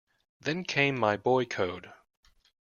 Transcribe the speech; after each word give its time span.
Then 0.39 0.63
came 0.63 0.97
my 0.97 1.15
boy 1.15 1.45
code. 1.45 1.93